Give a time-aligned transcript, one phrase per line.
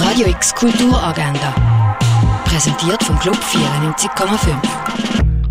[0.00, 1.96] Radio X Kulturagenda.
[2.44, 4.56] Präsentiert vom Club 94,5.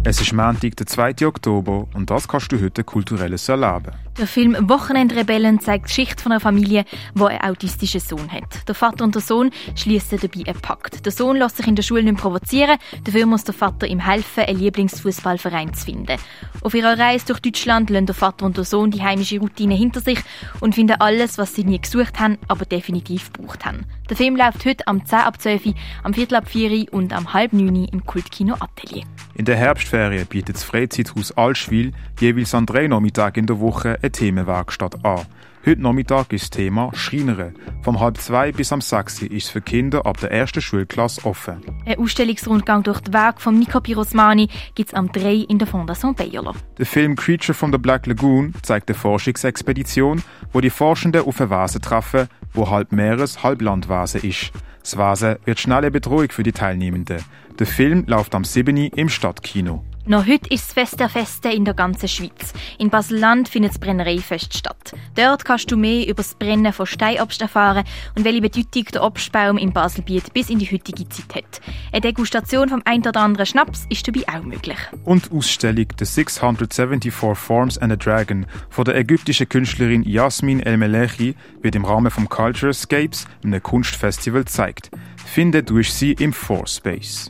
[0.05, 1.27] Es ist Montag, der 2.
[1.27, 3.91] Oktober und das kannst du heute kulturelles erleben.
[4.17, 8.67] Der Film Wochenendrebellen zeigt die Geschichte von einer Familie, die einen autistischen Sohn hat.
[8.67, 11.05] Der Vater und der Sohn schließen dabei einen Pakt.
[11.05, 14.45] Der Sohn lässt sich in der Schule nicht provozieren, dafür muss der Vater ihm helfen,
[14.45, 16.17] einen Lieblingsfußballverein zu finden.
[16.61, 19.99] Auf ihrer Reise durch Deutschland lassen der Vater und der Sohn die heimische Routine hinter
[19.99, 20.19] sich
[20.61, 23.85] und finden alles, was sie nie gesucht haben, aber definitiv gebraucht haben.
[24.09, 25.73] Der Film läuft heute am 10 ab 12
[26.03, 29.03] am Viertel ab 4 und am halb 9 im Kultkino Atelier.
[29.35, 34.11] In der Herbstferien bietet das Freizeithaus Allschwil jeweils an drei Nachmittagen in der Woche eine
[34.11, 35.25] Themenwerkstatt an.
[35.67, 37.51] Heute Nachmittag ist das Thema Schreinere.
[37.81, 41.57] Vom halb zwei bis am sechs ist es für Kinder ab der ersten Schulklasse offen.
[41.85, 46.15] Ein Ausstellungsrundgang durch die Werke von Nico Pirosmani gibt es am 3 in der Fondation
[46.15, 46.53] Bayerlo.
[46.77, 51.49] Der Film Creature from the Black Lagoon zeigt eine Forschungsexpedition, wo die Forschenden auf ein
[51.49, 54.53] Vase treffen, wo halb Meeres, halb Landvase ist.
[54.79, 57.21] Das Vase wird schnell eine Bedrohung für die Teilnehmenden.
[57.59, 58.77] Der Film läuft am 7.
[58.77, 59.83] im Stadtkino.
[60.07, 62.53] Noch heute ist das Fest der Feste in der ganzen Schweiz.
[62.77, 64.93] In Basel-Land findet das Brennereifest statt.
[65.15, 67.83] Dort kannst du mehr über das Brennen von Steinobst erfahren
[68.15, 71.61] und welche Bedeutung der Obstbaum im Baselbiet bis in die heutige Zeit hat.
[71.91, 74.77] Eine Degustation vom ein oder anderen Schnaps ist dabei auch möglich.
[75.03, 81.35] Und die Ausstellung The 674 Forms and a Dragon von der ägyptischen Künstlerin Yasmin El-Melechi
[81.61, 84.89] wird im Rahmen vom Culture Escapes, einem Kunstfestival, gezeigt.
[85.25, 87.29] Finde durch sie im Four-Space.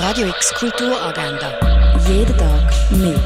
[0.00, 1.75] Radio X Kulturagenda.
[2.08, 3.16] Jeden Tag mehr.